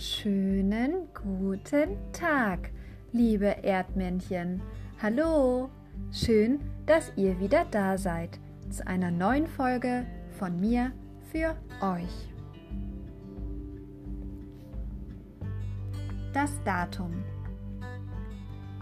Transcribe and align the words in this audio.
Schönen 0.00 1.08
guten 1.12 1.96
Tag, 2.12 2.70
liebe 3.10 3.64
Erdmännchen. 3.64 4.62
Hallo, 5.02 5.70
schön, 6.12 6.60
dass 6.86 7.10
ihr 7.16 7.40
wieder 7.40 7.64
da 7.72 7.98
seid 7.98 8.38
zu 8.70 8.86
einer 8.86 9.10
neuen 9.10 9.48
Folge 9.48 10.06
von 10.38 10.60
mir 10.60 10.92
für 11.32 11.56
euch. 11.80 12.28
Das 16.32 16.62
Datum. 16.62 17.24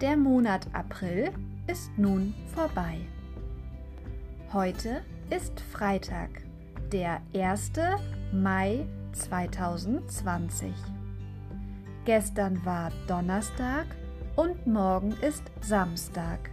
Der 0.02 0.18
Monat 0.18 0.68
April 0.74 1.30
ist 1.66 1.96
nun 1.96 2.34
vorbei. 2.54 2.98
Heute 4.52 5.00
ist 5.30 5.60
Freitag, 5.60 6.42
der 6.92 7.22
1. 7.32 7.72
Mai 8.34 8.86
2020. 9.12 10.74
Gestern 12.06 12.64
war 12.64 12.92
Donnerstag 13.08 13.84
und 14.36 14.64
morgen 14.64 15.10
ist 15.22 15.42
Samstag. 15.60 16.50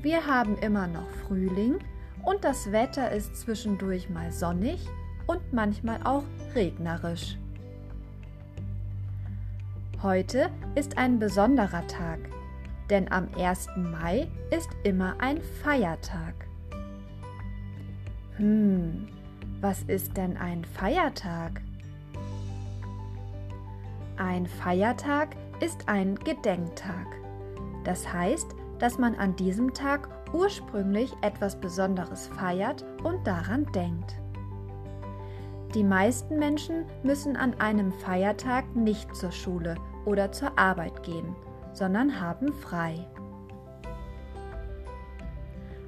Wir 0.00 0.24
haben 0.24 0.56
immer 0.58 0.86
noch 0.86 1.10
Frühling 1.26 1.80
und 2.24 2.44
das 2.44 2.70
Wetter 2.70 3.10
ist 3.10 3.34
zwischendurch 3.34 4.10
mal 4.10 4.30
sonnig 4.30 4.86
und 5.26 5.52
manchmal 5.52 5.98
auch 6.04 6.22
regnerisch. 6.54 7.36
Heute 10.04 10.50
ist 10.76 10.98
ein 10.98 11.18
besonderer 11.18 11.84
Tag, 11.88 12.20
denn 12.90 13.10
am 13.10 13.26
1. 13.36 13.70
Mai 13.74 14.28
ist 14.52 14.70
immer 14.84 15.16
ein 15.18 15.42
Feiertag. 15.64 16.34
Hm, 18.36 19.08
was 19.60 19.82
ist 19.82 20.16
denn 20.16 20.36
ein 20.36 20.64
Feiertag? 20.64 21.60
Ein 24.16 24.46
Feiertag 24.46 25.36
ist 25.60 25.88
ein 25.88 26.16
Gedenktag. 26.16 27.06
Das 27.84 28.12
heißt, 28.12 28.54
dass 28.78 28.98
man 28.98 29.14
an 29.14 29.36
diesem 29.36 29.72
Tag 29.72 30.08
ursprünglich 30.32 31.12
etwas 31.22 31.60
Besonderes 31.60 32.26
feiert 32.28 32.84
und 33.02 33.26
daran 33.26 33.66
denkt. 33.72 34.16
Die 35.74 35.84
meisten 35.84 36.38
Menschen 36.38 36.84
müssen 37.02 37.36
an 37.36 37.54
einem 37.58 37.92
Feiertag 37.92 38.76
nicht 38.76 39.14
zur 39.16 39.32
Schule 39.32 39.76
oder 40.04 40.30
zur 40.30 40.58
Arbeit 40.58 41.02
gehen, 41.02 41.34
sondern 41.72 42.20
haben 42.20 42.52
frei. 42.52 43.06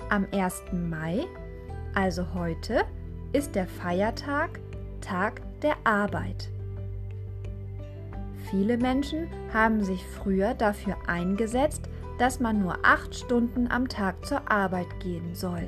Am 0.09 0.27
1. 0.33 0.63
Mai, 0.73 1.27
also 1.95 2.33
heute, 2.35 2.85
ist 3.33 3.55
der 3.55 3.67
Feiertag 3.67 4.61
Tag 5.01 5.43
der 5.61 5.75
Arbeit. 5.85 6.54
Viele 8.51 8.77
Menschen 8.77 9.29
haben 9.53 9.83
sich 9.83 10.05
früher 10.05 10.55
dafür 10.55 10.97
eingesetzt, 11.07 11.89
dass 12.19 12.41
man 12.41 12.61
nur 12.61 12.79
acht 12.83 13.15
Stunden 13.15 13.69
am 13.69 13.89
Tag 13.89 14.25
zur 14.27 14.51
Arbeit 14.51 15.01
gehen 15.01 15.35
soll. 15.35 15.67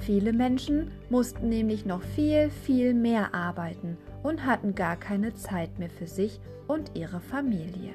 Viele 0.00 0.32
Menschen 0.32 0.90
mussten 1.10 1.48
nämlich 1.48 1.86
noch 1.86 2.02
viel, 2.02 2.50
viel 2.50 2.92
mehr 2.92 3.34
arbeiten 3.34 3.96
und 4.24 4.44
hatten 4.44 4.74
gar 4.74 4.96
keine 4.96 5.32
Zeit 5.34 5.78
mehr 5.78 5.90
für 5.90 6.08
sich 6.08 6.40
und 6.66 6.90
ihre 6.94 7.20
Familie. 7.20 7.94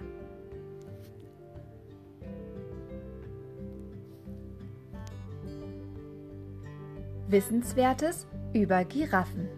Wissenswertes 7.27 8.25
über 8.53 8.85
Giraffen. 8.85 9.49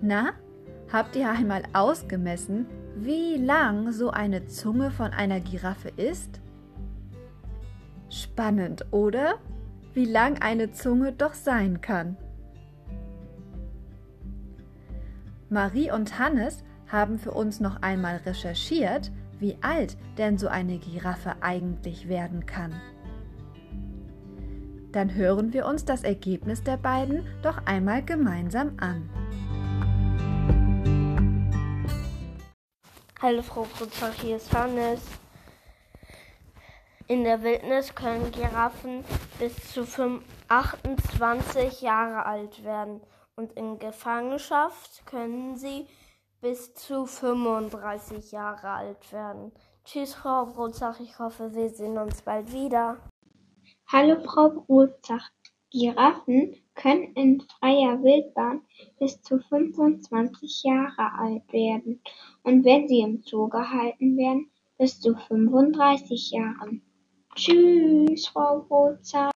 Na, 0.00 0.34
habt 0.92 1.16
ihr 1.16 1.30
einmal 1.30 1.62
ausgemessen, 1.72 2.66
wie 2.96 3.36
lang 3.36 3.92
so 3.92 4.10
eine 4.10 4.46
Zunge 4.46 4.90
von 4.90 5.12
einer 5.12 5.40
Giraffe 5.40 5.88
ist? 5.96 6.40
Spannend, 8.10 8.84
oder? 8.90 9.36
Wie 9.94 10.04
lang 10.04 10.40
eine 10.42 10.72
Zunge 10.72 11.12
doch 11.12 11.34
sein 11.34 11.80
kann. 11.80 12.16
Marie 15.48 15.90
und 15.90 16.18
Hannes 16.18 16.64
haben 16.88 17.18
für 17.18 17.32
uns 17.32 17.60
noch 17.60 17.82
einmal 17.82 18.16
recherchiert, 18.24 19.10
wie 19.38 19.56
alt 19.60 19.96
denn 20.18 20.38
so 20.38 20.48
eine 20.48 20.78
Giraffe 20.78 21.34
eigentlich 21.40 22.08
werden 22.08 22.46
kann. 22.46 22.72
Dann 24.92 25.14
hören 25.14 25.54
wir 25.54 25.66
uns 25.66 25.86
das 25.86 26.04
Ergebnis 26.04 26.62
der 26.62 26.76
beiden 26.76 27.24
doch 27.42 27.64
einmal 27.64 28.04
gemeinsam 28.04 28.72
an. 28.76 29.08
Hallo 33.22 33.40
Frau 33.40 33.62
Brutzach, 33.62 34.14
hier 34.14 34.34
ist 34.34 34.52
Hannes. 34.52 35.00
In 37.06 37.22
der 37.22 37.40
Wildnis 37.44 37.94
können 37.94 38.32
Giraffen 38.32 39.04
bis 39.38 39.54
zu 39.72 39.86
28 40.48 41.82
Jahre 41.82 42.26
alt 42.26 42.64
werden 42.64 43.00
und 43.36 43.52
in 43.52 43.78
Gefangenschaft 43.78 45.06
können 45.06 45.56
sie 45.56 45.86
bis 46.40 46.74
zu 46.74 47.06
35 47.06 48.32
Jahre 48.32 48.70
alt 48.70 49.12
werden. 49.12 49.52
Tschüss, 49.84 50.14
Frau 50.14 50.46
Brutzach, 50.46 50.98
ich 50.98 51.16
hoffe, 51.20 51.54
wir 51.54 51.70
sehen 51.70 51.98
uns 51.98 52.22
bald 52.22 52.52
wieder. 52.52 52.96
Hallo 53.86 54.20
Frau 54.24 54.48
Brutzach. 54.48 55.30
Giraffen 55.70 56.56
können 56.74 57.12
in 57.14 57.40
freier 57.40 58.02
Wildbahn 58.02 58.62
bis 58.98 59.20
zu 59.22 59.38
25 59.38 60.62
Jahre 60.64 61.12
alt 61.18 61.52
werden 61.52 62.00
und 62.42 62.64
wenn 62.64 62.88
sie 62.88 63.00
im 63.00 63.22
Zoo 63.24 63.48
gehalten 63.48 64.16
werden, 64.16 64.50
bis 64.78 65.00
zu 65.00 65.14
35 65.14 66.30
Jahren. 66.32 66.82
Tschüss, 67.34 68.26
Frau 68.26 68.64
Brutzach. 68.68 69.30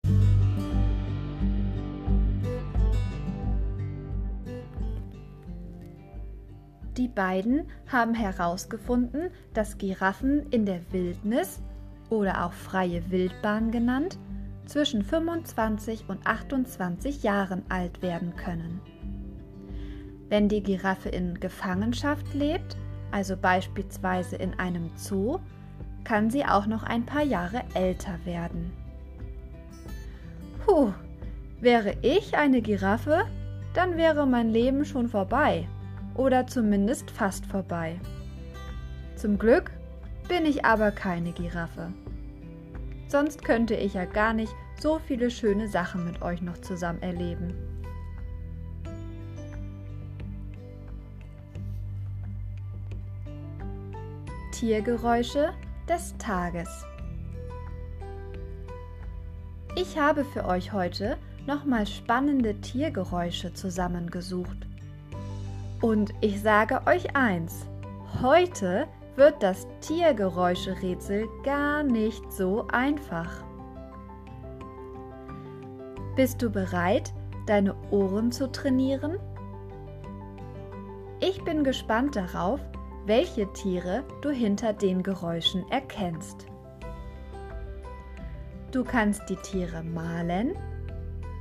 Die 6.97 7.08
beiden 7.08 7.68
haben 7.86 8.14
herausgefunden, 8.14 9.30
dass 9.53 9.76
Giraffen 9.76 10.47
in 10.50 10.64
der 10.64 10.80
Wildnis 10.92 11.62
oder 12.08 12.47
auch 12.47 12.53
freie 12.53 13.10
Wildbahn 13.10 13.70
genannt 13.70 14.18
zwischen 14.66 15.03
25 15.03 16.09
und 16.09 16.27
28 16.27 17.22
Jahren 17.22 17.62
alt 17.69 18.03
werden 18.03 18.37
können. 18.37 18.81
Wenn 20.28 20.49
die 20.49 20.62
Giraffe 20.62 21.09
in 21.09 21.38
Gefangenschaft 21.38 22.34
lebt, 22.34 22.77
also 23.12 23.37
beispielsweise 23.37 24.37
in 24.37 24.59
einem 24.59 24.91
Zoo, 24.97 25.38
kann 26.04 26.31
sie 26.31 26.44
auch 26.44 26.66
noch 26.66 26.82
ein 26.82 27.06
paar 27.06 27.22
Jahre 27.22 27.62
älter 27.75 28.19
werden. 28.25 28.72
Puh, 30.65 30.93
wäre 31.60 31.97
ich 32.03 32.37
eine 32.37 32.60
Giraffe, 32.60 33.25
dann 33.75 33.97
wäre 33.97 34.27
mein 34.27 34.50
Leben 34.50 34.84
schon 34.84 35.09
vorbei 35.09 35.69
oder 36.15 36.47
zumindest 36.47 37.10
fast 37.10 37.47
vorbei. 37.47 38.00
Zum 39.16 39.38
Glück 39.38 39.71
bin 40.28 40.44
ich 40.44 40.65
aber 40.65 40.91
keine 40.91 41.33
Giraffe. 41.33 41.93
Sonst 43.09 43.44
könnte 43.44 43.75
ich 43.75 43.94
ja 43.94 44.05
gar 44.05 44.33
nicht 44.33 44.55
so 44.78 44.99
viele 44.99 45.31
schöne 45.31 45.69
Sachen 45.69 46.05
mit 46.05 46.22
euch 46.22 46.43
noch 46.43 46.59
zusammen 46.59 47.03
erleben. 47.03 47.55
Tiergeräusche 54.53 55.53
des 55.89 56.16
Tages. 56.19 56.69
Ich 59.77 59.99
habe 59.99 60.25
für 60.25 60.47
euch 60.47 60.72
heute 60.72 61.19
nochmal 61.47 61.86
spannende 61.86 62.60
Tiergeräusche 62.60 63.53
zusammengesucht. 63.53 64.66
Und 65.83 66.15
ich 66.22 66.41
sage 66.41 66.80
euch 66.86 67.15
eins, 67.15 67.66
heute 68.22 68.89
wird 69.16 69.42
das 69.42 69.66
Tiergeräuscherätsel 69.80 71.28
gar 71.42 71.83
nicht 71.83 72.30
so 72.33 72.66
einfach. 72.68 73.30
Bist 76.15 76.41
du 76.42 76.51
bereit, 76.51 77.13
deine 77.47 77.74
Ohren 77.91 78.30
zu 78.30 78.51
trainieren? 78.51 79.18
Ich 81.21 81.42
bin 81.45 81.65
gespannt 81.65 82.16
darauf, 82.16 82.60
welche 83.07 83.51
Tiere 83.53 84.04
du 84.22 84.30
hinter 84.30 84.72
den 84.72 85.03
Geräuschen 85.03 85.65
erkennst. 85.71 86.47
Du 88.72 88.84
kannst 88.84 89.22
die 89.28 89.36
Tiere 89.36 89.83
malen, 89.83 90.54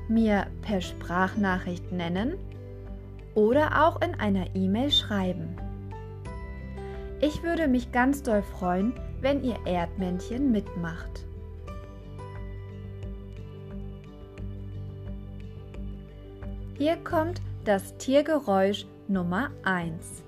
mir 0.07 0.47
per 0.61 0.79
Sprachnachricht 0.79 1.91
nennen 1.91 2.35
oder 3.33 3.85
auch 3.85 4.01
in 4.01 4.15
einer 4.15 4.55
E-Mail 4.55 4.91
schreiben. 4.91 5.57
Ich 7.21 7.43
würde 7.43 7.67
mich 7.67 7.91
ganz 7.91 8.23
doll 8.23 8.41
freuen, 8.41 8.93
wenn 9.21 9.43
ihr 9.43 9.57
Erdmännchen 9.65 10.51
mitmacht. 10.51 11.25
Hier 16.77 16.97
kommt 16.97 17.41
das 17.63 17.97
Tiergeräusch 17.97 18.85
Nummer 19.07 19.49
1. 19.63 20.23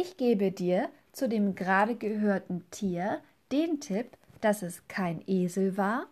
Ich 0.00 0.16
gebe 0.16 0.52
dir 0.52 0.90
zu 1.10 1.28
dem 1.28 1.56
gerade 1.56 1.96
gehörten 1.96 2.64
Tier 2.70 3.20
den 3.50 3.80
Tipp, 3.80 4.16
dass 4.40 4.62
es 4.62 4.86
kein 4.86 5.24
Esel 5.26 5.76
war 5.76 6.06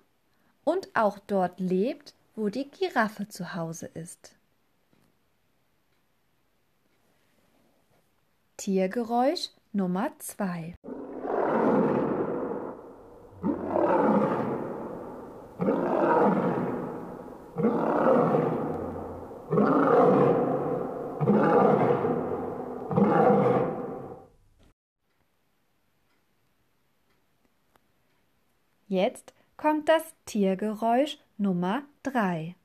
und 0.65 0.88
auch 0.94 1.21
dort 1.21 1.61
lebt, 1.61 2.12
wo 2.35 2.49
die 2.49 2.69
Giraffe 2.69 3.29
zu 3.29 3.55
Hause 3.55 3.87
ist. 3.87 4.35
Tiergeräusch 8.56 9.50
Nummer 9.73 10.11
2 10.19 10.75
Jetzt 28.98 29.34
kommt 29.58 29.90
das 29.90 30.14
Tiergeräusch 30.25 31.19
Nummer 31.37 31.82
3. 32.04 32.56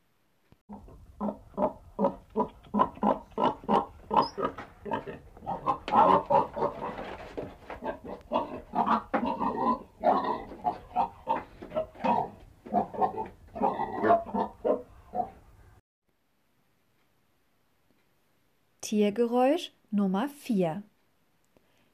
Tiergeräusch 18.80 19.74
Nummer 19.90 20.30
4. 20.30 20.82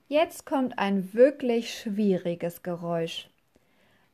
Jetzt 0.07 0.45
kommt 0.45 0.77
ein 0.77 1.15
wirklich 1.15 1.73
schwieriges 1.73 2.61
Geräusch. 2.61 3.31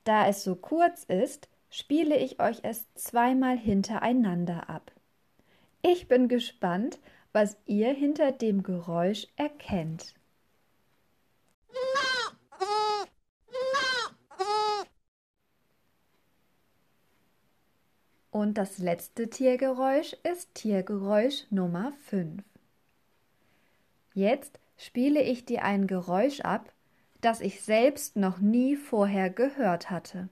Da 0.04 0.28
es 0.28 0.44
so 0.44 0.56
kurz 0.56 1.04
ist, 1.04 1.48
spiele 1.70 2.18
ich 2.18 2.40
euch 2.40 2.60
es 2.64 2.86
zweimal 2.96 3.58
hintereinander 3.58 4.70
ab. 4.70 4.92
Ich 5.82 6.08
bin 6.08 6.28
gespannt, 6.28 7.00
was 7.32 7.58
ihr 7.66 7.94
hinter 7.94 8.32
dem 8.32 8.64
Geräusch 8.64 9.28
erkennt. 9.36 10.14
Und 18.30 18.58
das 18.58 18.80
letzte 18.80 19.30
Tiergeräusch 19.30 20.14
ist 20.24 20.54
Tiergeräusch 20.56 21.46
Nummer 21.50 21.94
5. 22.08 22.44
Jetzt 24.16 24.60
spiele 24.76 25.22
ich 25.22 25.46
dir 25.46 25.64
ein 25.64 25.86
Geräusch 25.88 26.42
ab, 26.42 26.74
das 27.24 27.40
ich 27.40 27.62
selbst 27.62 28.16
noch 28.18 28.40
nie 28.40 28.76
vorher 28.76 29.30
gehört 29.30 29.90
hatte. 29.90 30.30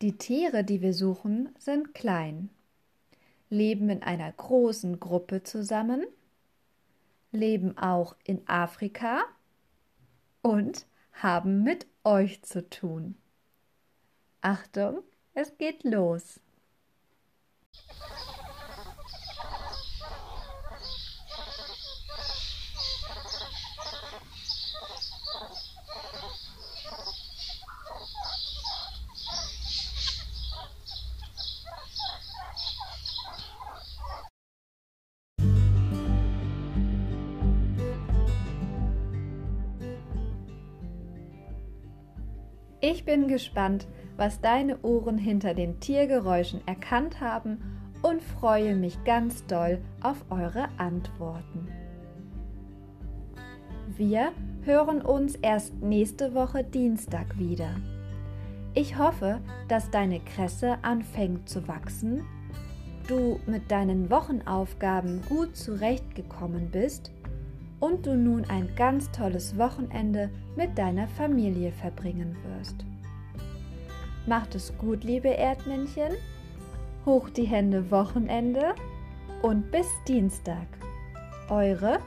Die 0.00 0.18
Tiere, 0.18 0.64
die 0.64 0.80
wir 0.80 0.94
suchen, 0.94 1.54
sind 1.58 1.94
klein, 1.94 2.50
leben 3.48 3.88
in 3.88 4.02
einer 4.02 4.32
großen 4.32 4.98
Gruppe 4.98 5.44
zusammen, 5.44 6.04
leben 7.30 7.78
auch 7.78 8.16
in 8.24 8.46
Afrika 8.48 9.22
und 10.42 10.86
haben 11.12 11.62
mit 11.62 11.86
euch 12.02 12.42
zu 12.42 12.68
tun. 12.68 13.14
Achtung, 14.40 15.02
es 15.34 15.56
geht 15.56 15.84
los. 15.84 16.40
Ich 42.84 43.04
bin 43.04 43.28
gespannt, 43.28 43.86
was 44.16 44.40
deine 44.40 44.80
Ohren 44.82 45.16
hinter 45.16 45.54
den 45.54 45.78
Tiergeräuschen 45.78 46.66
erkannt 46.66 47.20
haben 47.20 47.58
und 48.02 48.20
freue 48.20 48.74
mich 48.74 49.04
ganz 49.04 49.46
doll 49.46 49.80
auf 50.00 50.24
eure 50.30 50.68
Antworten. 50.78 51.68
Wir 53.96 54.32
hören 54.62 55.00
uns 55.00 55.36
erst 55.36 55.80
nächste 55.80 56.34
Woche 56.34 56.64
Dienstag 56.64 57.38
wieder. 57.38 57.70
Ich 58.74 58.98
hoffe, 58.98 59.40
dass 59.68 59.88
deine 59.92 60.18
Kresse 60.18 60.78
anfängt 60.82 61.48
zu 61.48 61.68
wachsen, 61.68 62.24
du 63.06 63.38
mit 63.46 63.70
deinen 63.70 64.10
Wochenaufgaben 64.10 65.22
gut 65.28 65.56
zurechtgekommen 65.56 66.68
bist 66.72 67.12
und 67.82 68.06
du 68.06 68.16
nun 68.16 68.44
ein 68.44 68.72
ganz 68.76 69.10
tolles 69.10 69.58
Wochenende 69.58 70.30
mit 70.54 70.78
deiner 70.78 71.08
Familie 71.08 71.72
verbringen 71.72 72.36
wirst. 72.44 72.76
Macht 74.24 74.54
es 74.54 74.72
gut, 74.78 75.02
liebe 75.02 75.30
Erdmännchen. 75.30 76.12
Hoch 77.04 77.28
die 77.28 77.42
Hände 77.42 77.90
Wochenende 77.90 78.76
und 79.42 79.72
bis 79.72 79.88
Dienstag. 80.06 80.68
Eure 81.50 81.98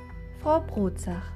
Frau 0.41 0.61
Brutzach. 0.61 1.33